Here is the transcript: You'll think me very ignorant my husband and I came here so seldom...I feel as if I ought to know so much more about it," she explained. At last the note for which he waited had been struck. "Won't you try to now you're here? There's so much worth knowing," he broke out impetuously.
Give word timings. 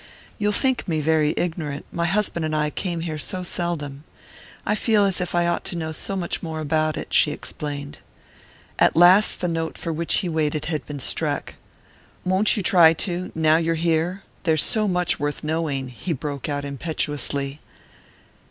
You'll 0.39 0.51
think 0.51 0.87
me 0.87 0.99
very 0.99 1.35
ignorant 1.37 1.85
my 1.91 2.05
husband 2.07 2.43
and 2.43 2.55
I 2.55 2.71
came 2.71 3.01
here 3.01 3.19
so 3.19 3.43
seldom...I 3.43 4.73
feel 4.73 5.05
as 5.05 5.21
if 5.21 5.35
I 5.35 5.45
ought 5.45 5.63
to 5.65 5.75
know 5.75 5.91
so 5.91 6.15
much 6.15 6.41
more 6.41 6.59
about 6.59 6.97
it," 6.97 7.13
she 7.13 7.29
explained. 7.29 7.99
At 8.79 8.95
last 8.95 9.41
the 9.41 9.47
note 9.47 9.77
for 9.77 9.93
which 9.93 10.15
he 10.25 10.27
waited 10.27 10.65
had 10.65 10.87
been 10.87 10.99
struck. 10.99 11.53
"Won't 12.25 12.57
you 12.57 12.63
try 12.63 12.93
to 12.93 13.31
now 13.35 13.57
you're 13.57 13.75
here? 13.75 14.23
There's 14.41 14.63
so 14.63 14.87
much 14.87 15.19
worth 15.19 15.43
knowing," 15.43 15.89
he 15.89 16.13
broke 16.13 16.49
out 16.49 16.65
impetuously. 16.65 17.59